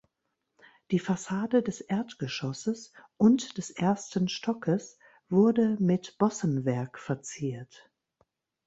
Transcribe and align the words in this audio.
Die 0.89 0.97
Fassade 0.97 1.61
des 1.61 1.79
Erdgeschosses 1.79 2.91
und 3.17 3.59
des 3.59 3.69
ersten 3.69 4.29
Stockes 4.29 4.97
wurde 5.29 5.77
mit 5.79 6.17
Bossenwerk 6.17 6.97
verziert. 6.97 7.91